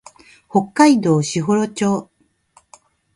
[0.49, 2.09] 北海道士幌町